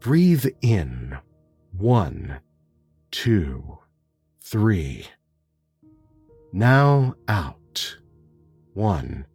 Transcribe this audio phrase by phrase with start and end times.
[0.00, 1.18] Breathe in.
[1.72, 2.38] One,
[3.10, 3.78] two,
[4.40, 5.06] three.
[6.52, 7.96] Now out.
[8.74, 9.26] One,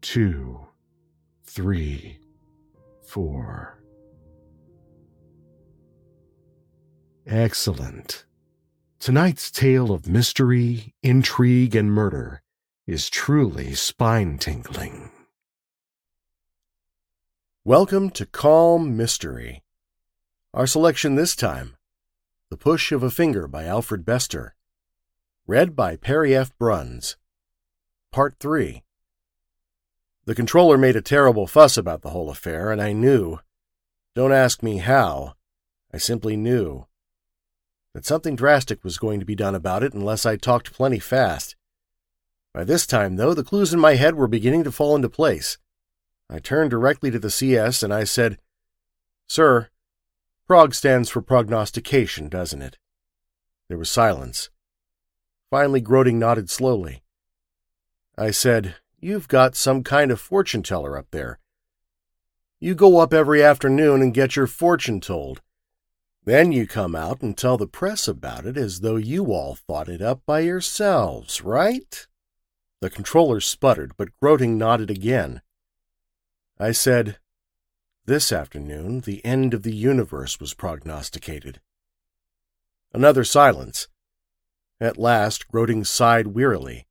[0.00, 0.60] two,
[1.42, 2.20] three,
[3.02, 3.82] four.
[7.26, 8.26] Excellent.
[9.00, 12.42] Tonight's tale of mystery, intrigue, and murder
[12.86, 15.10] is truly spine tingling.
[17.64, 19.63] Welcome to Calm Mystery.
[20.54, 21.74] Our selection this time
[22.48, 24.54] The Push of a Finger by Alfred Bester.
[25.48, 26.56] Read by Perry F.
[26.58, 27.16] Bruns.
[28.12, 28.84] Part 3.
[30.26, 33.40] The controller made a terrible fuss about the whole affair, and I knew.
[34.14, 35.34] Don't ask me how.
[35.92, 36.86] I simply knew.
[37.92, 41.56] That something drastic was going to be done about it unless I talked plenty fast.
[42.52, 45.58] By this time, though, the clues in my head were beginning to fall into place.
[46.30, 48.38] I turned directly to the CS and I said,
[49.26, 49.68] Sir,
[50.46, 52.76] Prog stands for prognostication, doesn't it?
[53.68, 54.50] There was silence.
[55.50, 57.02] Finally, Groding nodded slowly.
[58.18, 61.38] I said, You've got some kind of fortune teller up there.
[62.60, 65.42] You go up every afternoon and get your fortune told.
[66.24, 69.88] Then you come out and tell the press about it as though you all thought
[69.88, 72.06] it up by yourselves, right?
[72.80, 75.42] The controller sputtered, but Groting nodded again.
[76.58, 77.18] I said,
[78.06, 81.60] this afternoon, the end of the universe was prognosticated.
[82.92, 83.88] Another silence.
[84.80, 86.86] At last, Groding sighed wearily.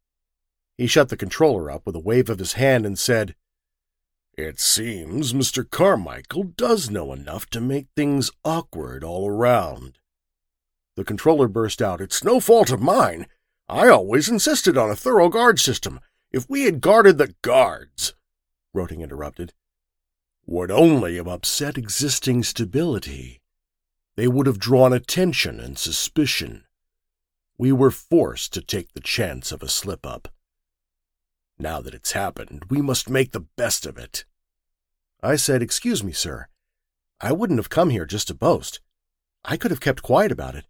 [0.76, 3.36] He shut the controller up with a wave of his hand and said,
[4.36, 5.70] It seems Mr.
[5.70, 10.00] Carmichael does know enough to make things awkward all around.
[10.96, 13.28] The controller burst out, It's no fault of mine.
[13.70, 16.00] I always insisted on a thorough guard system.
[16.32, 18.16] If we had guarded the guards,
[18.74, 19.54] Groding interrupted,
[20.46, 23.42] would only have upset existing stability.
[24.16, 26.66] They would have drawn attention and suspicion.
[27.58, 30.28] We were forced to take the chance of a slip up.
[31.58, 34.26] Now that it's happened, we must make the best of it.
[35.22, 36.48] I said, Excuse me, sir.
[37.22, 38.82] I wouldn't have come here just to boast.
[39.46, 40.66] I could have kept quiet about it.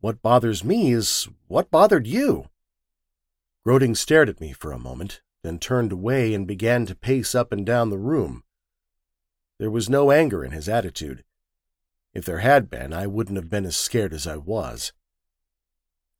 [0.00, 2.48] What bothers me is what bothered you.
[3.64, 7.52] Groding stared at me for a moment, then turned away and began to pace up
[7.52, 8.44] and down the room.
[9.64, 11.24] There was no anger in his attitude.
[12.12, 14.92] If there had been, I wouldn't have been as scared as I was.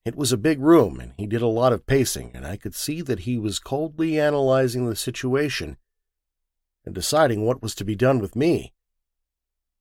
[0.07, 2.75] It was a big room, and he did a lot of pacing, and I could
[2.75, 5.77] see that he was coldly analyzing the situation
[6.87, 8.73] and deciding what was to be done with me.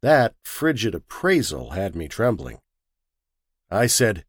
[0.01, 2.60] That frigid appraisal had me trembling.
[3.71, 4.25] I said,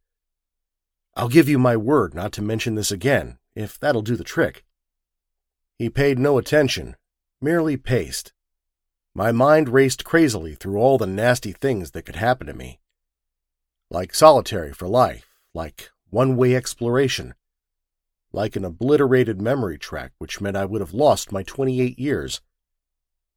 [1.16, 4.64] I'll give you my word not to mention this again, if that'll do the trick.
[5.76, 6.94] He paid no attention,
[7.40, 8.32] merely paced.
[9.14, 12.80] My mind raced crazily through all the nasty things that could happen to me.
[13.88, 17.34] Like solitary for life, like one way exploration,
[18.32, 22.40] like an obliterated memory track, which meant I would have lost my 28 years.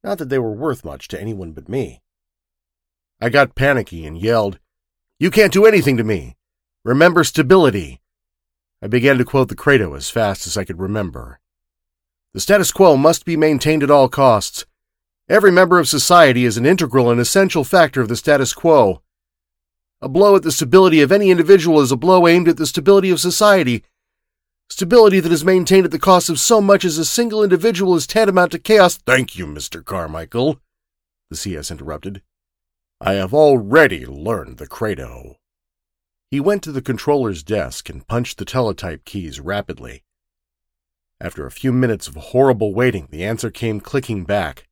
[0.04, 2.02] Not that they were worth much to anyone but me.
[3.22, 4.60] I got panicky and yelled,
[5.20, 6.36] You can't do anything to me!
[6.84, 8.02] Remember stability!
[8.82, 11.40] I began to quote the credo as fast as I could remember.
[12.34, 14.66] The status quo must be maintained at all costs.
[15.30, 19.02] Every member of society is an integral and essential factor of the status quo.
[20.02, 23.10] A blow at the stability of any individual is a blow aimed at the stability
[23.10, 23.84] of society.
[24.70, 28.08] Stability that is maintained at the cost of so much as a single individual is
[28.08, 28.96] tantamount to chaos.
[28.96, 29.84] Thank you, Mr.
[29.84, 30.62] Carmichael,
[31.30, 32.22] the CS interrupted.
[33.02, 35.36] I have already learned the credo.
[36.32, 40.04] He went to the controller's desk and punched the teletype keys rapidly.
[41.20, 44.67] After a few minutes of horrible waiting, the answer came clicking back.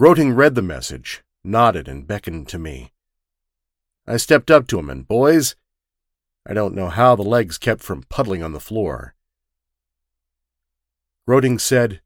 [0.00, 2.90] Groting read the message, nodded, and beckoned to me.
[4.06, 5.56] I stepped up to him, and boys,
[6.48, 9.14] I don't know how the legs kept from puddling on the floor.
[11.26, 12.00] Groting said,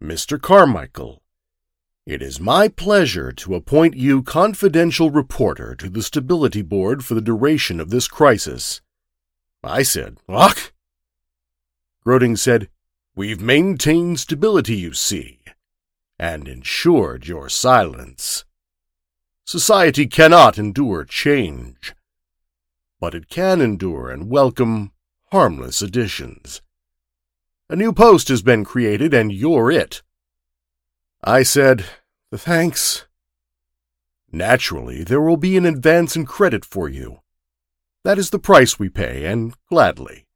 [0.00, 0.40] Mr.
[0.40, 1.20] Carmichael,
[2.06, 7.20] it is my pleasure to appoint you confidential reporter to the Stability Board for the
[7.20, 8.80] duration of this crisis.
[9.62, 10.72] I said, Ach!
[12.02, 12.70] Groting said,
[13.14, 15.40] We've maintained stability, you see,
[16.18, 18.44] and ensured your silence.
[19.44, 21.94] Society cannot endure change,
[23.00, 24.92] but it can endure and welcome
[25.30, 26.60] harmless additions.
[27.70, 30.02] A new post has been created, and you're it.
[31.22, 31.84] I said,
[32.34, 33.06] Thanks.
[34.30, 37.20] Naturally, there will be an advance in credit for you.
[38.04, 40.26] That is the price we pay, and gladly.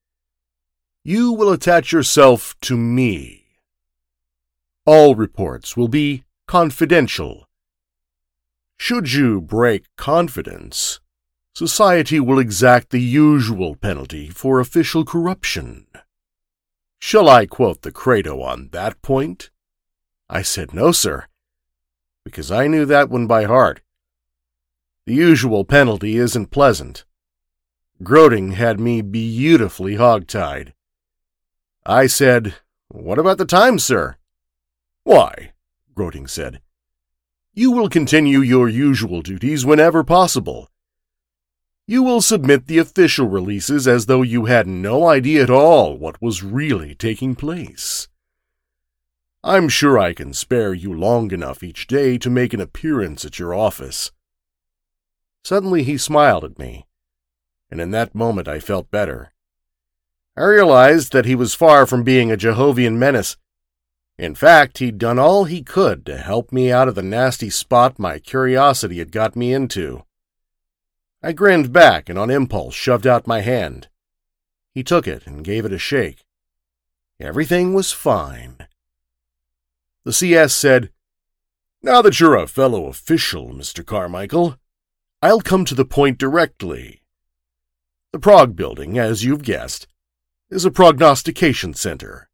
[1.05, 3.42] You will attach yourself to me.
[4.85, 7.47] All reports will be confidential
[8.85, 10.99] should you break confidence,
[11.55, 15.87] society will exact the usual penalty for official corruption.
[16.99, 19.51] Shall I quote the credo on that point?
[20.29, 21.27] I said no, sir,
[22.25, 23.83] because I knew that one by heart.
[25.07, 27.05] The usual penalty isn't pleasant.
[28.03, 30.75] Groting had me beautifully hog-tied.
[31.87, 32.57] I said,
[32.89, 34.17] What about the time, sir?
[35.05, 35.53] Why,
[35.95, 36.61] Groting said,
[37.55, 40.71] you will continue your usual duties whenever possible.
[41.87, 46.23] You will submit the official releases as though you had no idea at all what
[46.23, 48.09] was really taking place.
[49.45, 53.39] I'm sure I can spare you long enough each day to make an appearance at
[53.39, 54.13] your office.
[55.45, 56.87] Suddenly he smiled at me,
[57.71, 59.35] and in that moment I felt better.
[60.37, 63.37] I realized that he was far from being a Jehovian menace.
[64.19, 67.99] In fact, he'd done all he could to help me out of the nasty spot
[67.99, 70.05] my curiosity had got me into.
[71.23, 73.89] I grinned back and on impulse shoved out my hand.
[74.75, 76.25] He took it and gave it a shake.
[77.21, 78.67] Everything was fine.
[80.05, 80.91] The CS said,
[81.83, 83.87] Now that you're a fellow official, Mr.
[83.87, 84.57] Carmichael,
[85.23, 87.03] I'll come to the point directly.
[88.11, 89.87] The Prog building, as you've guessed,
[90.51, 92.29] is a prognostication center.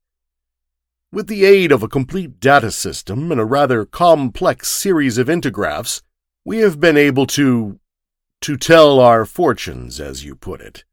[1.10, 6.02] With the aid of a complete data system and a rather complex series of intergraphs,
[6.44, 7.80] we have been able to.
[8.42, 10.84] to tell our fortunes, as you put it.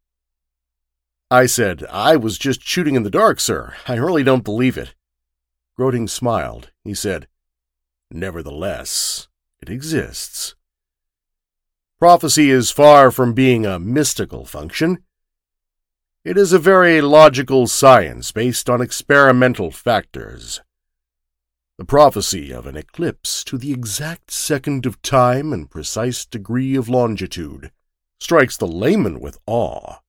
[1.30, 3.76] I said, I was just shooting in the dark, sir.
[3.88, 4.96] I really don't believe it.
[5.76, 6.72] Groting smiled.
[6.84, 7.28] He said,
[8.10, 9.28] Nevertheless,
[9.60, 10.56] it exists.
[12.00, 15.04] Prophecy is far from being a mystical function.
[16.26, 20.60] It is a very logical science based on experimental factors.
[21.78, 26.90] The prophecy of an eclipse to the exact second of time and precise degree of
[26.90, 27.70] longitude
[28.20, 30.00] strikes the layman with awe.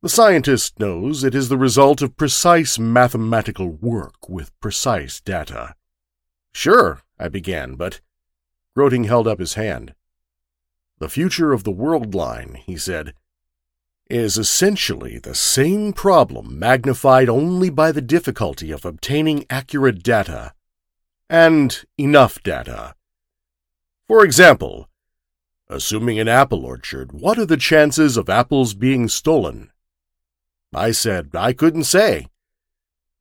[0.00, 5.74] The scientist knows it is the result of precise mathematical work with precise data.
[6.54, 8.00] Sure, I began, but
[8.74, 9.92] Groting held up his hand.
[10.98, 13.12] The future of the world line, he said,
[14.08, 20.52] is essentially the same problem magnified only by the difficulty of obtaining accurate data
[21.28, 22.94] and enough data.
[24.06, 24.88] For example,
[25.70, 29.70] Assuming an apple orchard, what are the chances of apples being stolen?
[30.74, 32.28] I said I couldn't say.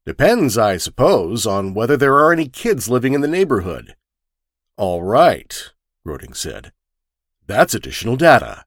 [0.06, 3.98] Depends, I suppose, on whether there are any kids living in the neighborhood.
[4.78, 5.74] All right,
[6.06, 6.72] Roding said.
[7.46, 8.64] That's additional data.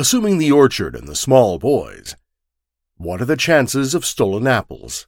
[0.00, 2.16] Assuming the orchard and the small boys,
[2.96, 5.06] what are the chances of stolen apples?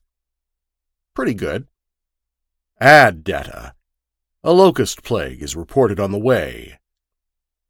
[1.15, 1.67] Pretty good.
[2.79, 3.73] Add data.
[4.45, 6.79] A locust plague is reported on the way.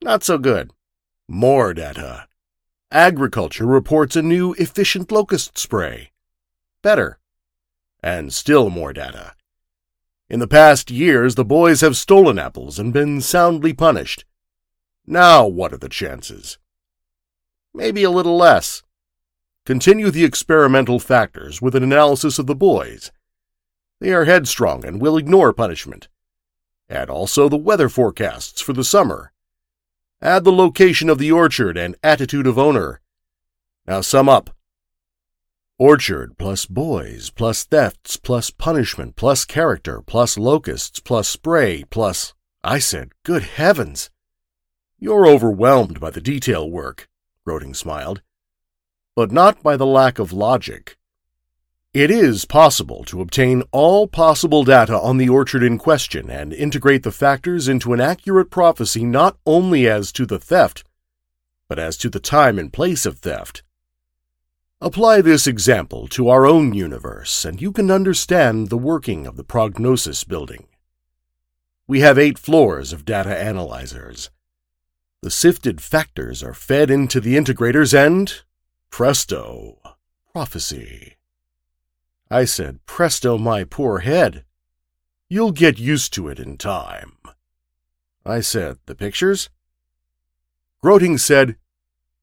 [0.02, 0.72] Not so good.
[1.28, 2.26] More data.
[2.90, 6.10] Agriculture reports a new efficient locust spray.
[6.82, 7.20] Better.
[8.02, 9.36] And still more data.
[10.28, 14.24] In the past years, the boys have stolen apples and been soundly punished.
[15.06, 16.58] Now, what are the chances?
[17.74, 18.82] Maybe a little less.
[19.64, 23.12] Continue the experimental factors with an analysis of the boys.
[24.00, 26.08] They are headstrong and will ignore punishment.
[26.90, 29.32] Add also the weather forecasts for the summer.
[30.20, 33.00] Add the location of the orchard and attitude of owner.
[33.86, 34.50] Now sum up.
[35.78, 42.34] Orchard plus boys plus thefts plus punishment plus character plus locusts plus spray plus.
[42.62, 44.10] I said, good heavens!
[44.98, 47.08] You're overwhelmed by the detail work,
[47.44, 48.22] Groting smiled
[49.14, 50.96] but not by the lack of logic.
[51.92, 57.02] It is possible to obtain all possible data on the orchard in question and integrate
[57.02, 60.84] the factors into an accurate prophecy not only as to the theft,
[61.68, 63.62] but as to the time and place of theft.
[64.80, 69.44] Apply this example to our own universe, and you can understand the working of the
[69.44, 70.66] prognosis building.
[71.86, 74.30] We have eight floors of data analyzers.
[75.22, 78.42] The sifted factors are fed into the integrators and,
[78.90, 79.78] Presto,
[80.32, 81.14] prophecy.
[82.28, 84.44] I said, Presto, my poor head.
[85.28, 87.12] You'll get used to it in time.
[88.26, 89.48] I said, The pictures?
[90.82, 91.54] Groting said,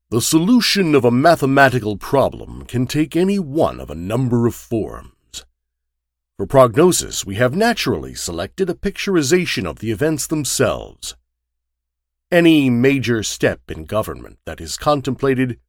[0.10, 5.46] The solution of a mathematical problem can take any one of a number of forms.
[6.36, 11.16] For prognosis, we have naturally selected a picturization of the events themselves.
[12.32, 15.60] Any major step in government that is contemplated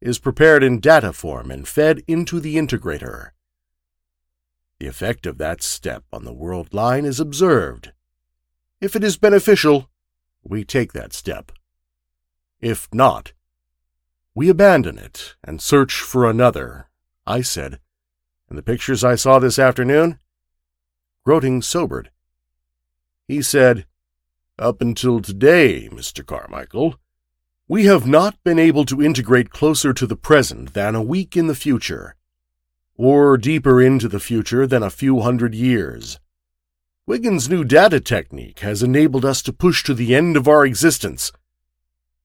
[0.00, 3.30] is prepared in data form and fed into the integrator.
[4.78, 7.92] The effect of that step on the world line is observed.
[8.78, 9.88] If it is beneficial,
[10.44, 11.50] we take that step.
[12.60, 13.32] If not,
[14.34, 16.90] we abandon it and search for another,
[17.26, 17.80] I said.
[18.50, 20.18] And the pictures I saw this afternoon?
[21.24, 22.10] Groting sobered.
[23.26, 23.86] He said,
[24.58, 26.24] Up until today, Mr.
[26.24, 26.94] Carmichael,
[27.68, 31.46] we have not been able to integrate closer to the present than a week in
[31.46, 32.16] the future,
[32.94, 36.18] or deeper into the future than a few hundred years.
[37.04, 41.32] Wiggins' new data technique has enabled us to push to the end of our existence,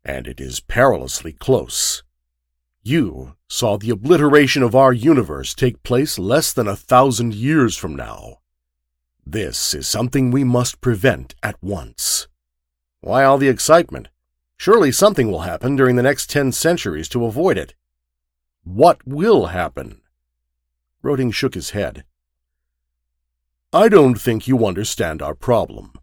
[0.06, 2.02] and it is perilously close.
[2.82, 7.94] You saw the obliteration of our universe take place less than a thousand years from
[7.94, 8.41] now.
[9.26, 12.28] This is something we must prevent at once.
[13.02, 14.10] Why all the excitement?
[14.58, 17.74] Surely something will happen during the next ten centuries to avoid it.
[18.64, 20.02] What will happen?
[21.02, 22.04] Groting shook his head.
[23.74, 25.94] I don't think you understand our problem.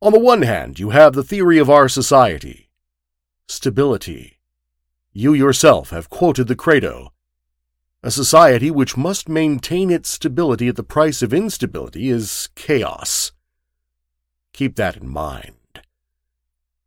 [0.00, 2.70] On the one hand, you have the theory of our society
[3.50, 4.38] stability.
[5.12, 7.12] You yourself have quoted the credo
[8.02, 13.32] a society which must maintain its stability at the price of instability is chaos.
[14.52, 15.56] Keep that in mind.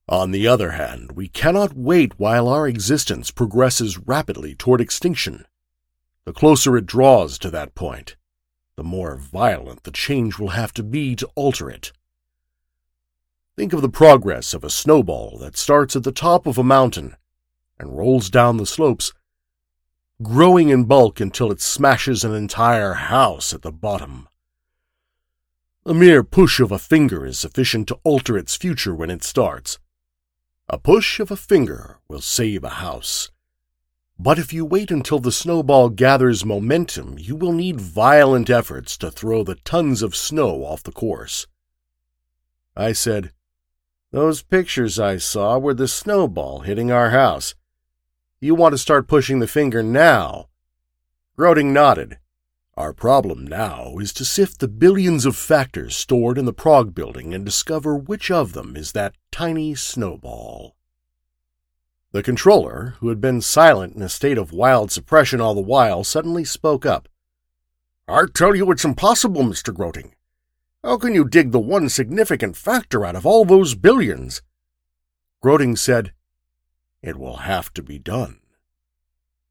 [0.09, 5.45] On the other hand, we cannot wait while our existence progresses rapidly toward extinction.
[6.25, 8.15] The closer it draws to that point,
[8.75, 11.91] the more violent the change will have to be to alter it.
[13.55, 17.15] Think of the progress of a snowball that starts at the top of a mountain
[17.79, 19.13] and rolls down the slopes,
[20.21, 24.27] growing in bulk until it smashes an entire house at the bottom.
[25.85, 29.79] A mere push of a finger is sufficient to alter its future when it starts.
[30.69, 33.31] A push of a finger will save a house.
[34.17, 39.11] But if you wait until the snowball gathers momentum, you will need violent efforts to
[39.11, 41.47] throw the tons of snow off the course.
[42.77, 43.33] I said,
[44.11, 47.55] Those pictures I saw were the snowball hitting our house.
[48.43, 50.49] You want to start pushing the finger now.
[51.37, 52.17] Groting nodded.
[52.75, 57.33] Our problem now is to sift the billions of factors stored in the Prog building
[57.33, 60.75] and discover which of them is that tiny snowball.
[62.11, 66.03] The controller, who had been silent in a state of wild suppression all the while,
[66.03, 67.07] suddenly spoke up.
[68.09, 69.73] I tell you it's impossible, Mr.
[69.73, 70.15] Groting.
[70.83, 74.41] How can you dig the one significant factor out of all those billions?
[75.39, 76.11] Groting said,
[77.03, 78.39] It will have to be done.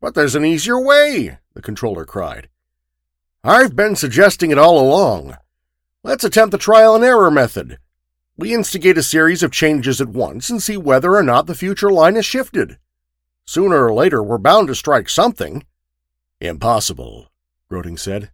[0.00, 2.48] But there's an easier way, the controller cried.
[3.44, 5.36] I've been suggesting it all along.
[6.02, 7.78] Let's attempt the trial and error method.
[8.38, 11.90] We instigate a series of changes at once and see whether or not the future
[11.90, 12.78] line is shifted.
[13.44, 15.64] Sooner or later, we're bound to strike something.
[16.40, 17.28] Impossible,
[17.68, 18.30] Groding said.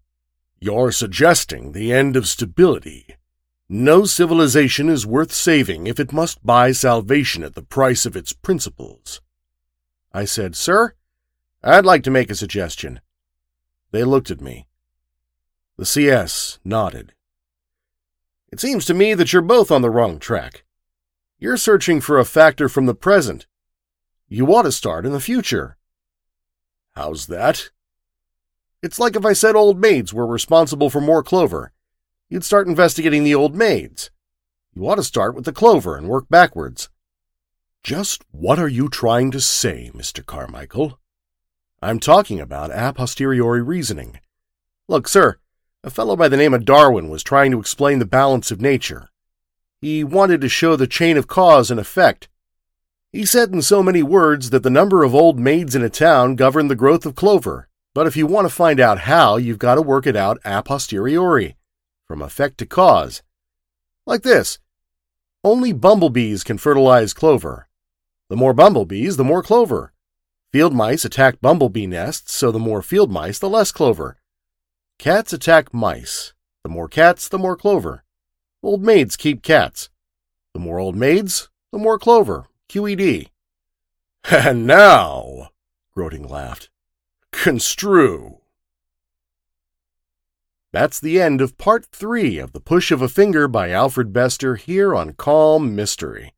[0.60, 3.17] You're suggesting the end of stability.
[3.70, 8.32] No civilization is worth saving if it must buy salvation at the price of its
[8.32, 9.20] principles.
[10.10, 10.94] I said, Sir,
[11.62, 13.00] I'd like to make a suggestion.
[13.90, 14.66] They looked at me.
[15.76, 17.12] The CS nodded.
[18.50, 20.64] It seems to me that you're both on the wrong track.
[21.38, 23.46] You're searching for a factor from the present.
[24.28, 25.76] You ought to start in the future.
[26.92, 27.68] How's that?
[28.82, 31.72] It's like if I said old maids were responsible for more clover.
[32.30, 34.10] You'd start investigating the old maids.
[34.74, 36.90] You ought to start with the clover and work backwards.
[37.82, 40.24] Just what are you trying to say, Mr.
[40.24, 41.00] Carmichael?
[41.80, 44.20] I'm talking about a posteriori reasoning.
[44.88, 45.38] Look, sir,
[45.82, 49.08] a fellow by the name of Darwin was trying to explain the balance of nature.
[49.80, 52.28] He wanted to show the chain of cause and effect.
[53.10, 56.36] He said in so many words that the number of old maids in a town
[56.36, 59.76] governed the growth of clover, but if you want to find out how, you've got
[59.76, 61.56] to work it out a posteriori,
[62.08, 63.22] from effect to cause.
[64.06, 64.58] Like this
[65.44, 67.68] only bumblebees can fertilize clover.
[68.28, 69.92] The more bumblebees, the more clover.
[70.50, 74.18] Field mice attack bumblebee nests, so the more field mice, the less clover.
[74.98, 76.32] Cats attack mice.
[76.64, 78.02] The more cats, the more clover.
[78.62, 79.90] Old maids keep cats.
[80.54, 82.46] The more old maids, the more clover.
[82.68, 83.28] QED.
[84.30, 85.50] And now,
[85.94, 86.68] Groding laughed,
[87.30, 88.38] construe.
[90.70, 94.56] That's the end of part three of The Push of a Finger by Alfred Bester
[94.56, 96.34] here on Calm Mystery.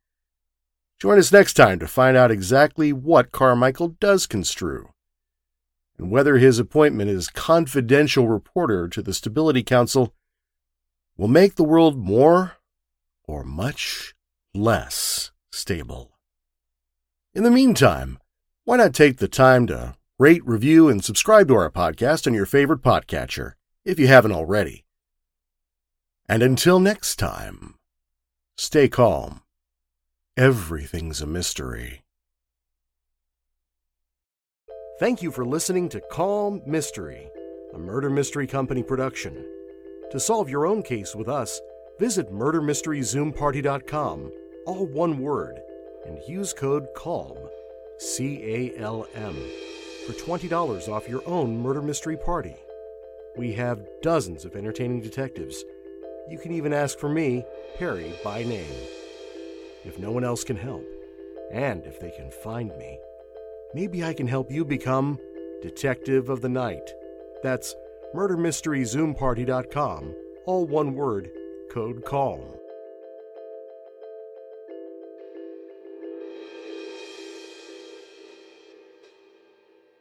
[0.99, 4.87] Join us next time to find out exactly what Carmichael does construe
[5.97, 10.13] and whether his appointment as confidential reporter to the Stability Council
[11.17, 12.53] will make the world more
[13.25, 14.15] or much
[14.53, 16.17] less stable.
[17.33, 18.17] In the meantime,
[18.63, 22.45] why not take the time to rate, review, and subscribe to our podcast on your
[22.45, 24.85] favorite podcatcher if you haven't already?
[26.27, 27.75] And until next time,
[28.57, 29.41] stay calm.
[30.37, 32.03] Everything's a mystery.
[34.99, 37.27] Thank you for listening to Calm Mystery,
[37.73, 39.43] a Murder Mystery Company production.
[40.11, 41.59] To solve your own case with us,
[41.99, 44.31] visit murdermysteryzoomparty.com,
[44.67, 45.59] all one word,
[46.05, 47.37] and use code CALM,
[47.97, 49.35] C A L M,
[50.05, 52.55] for $20 off your own murder mystery party.
[53.37, 55.63] We have dozens of entertaining detectives.
[56.29, 57.45] You can even ask for me,
[57.77, 58.75] Perry, by name.
[59.85, 60.85] If no one else can help,
[61.51, 62.99] and if they can find me,
[63.73, 65.17] maybe I can help you become
[65.61, 66.93] Detective of the Night.
[67.41, 67.75] That's
[68.15, 70.15] murdermysteryzoomparty.com,
[70.45, 71.31] all one word,
[71.69, 72.41] code CALM.